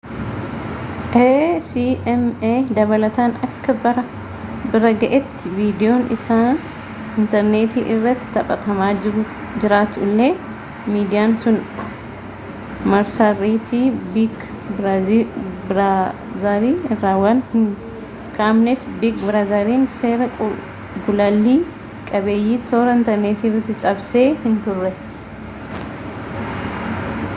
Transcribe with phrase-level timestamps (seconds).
[1.15, 3.73] acma dabalataan akka
[4.77, 6.47] bira ga’etti viidiyoon isaa
[7.23, 10.31] intarneetii irratti taphatamaa jiraatu illee
[10.93, 11.59] miidiyaan sun
[12.93, 13.85] marsariitii
[14.15, 14.47] biig
[14.79, 17.67] biraazarii irra waan hin
[18.39, 20.31] kaa’amneef biig biraazariin seera
[21.09, 21.59] gulaallii
[22.11, 24.91] qabiyyee toora inatrneetiirraa cabsee hinturre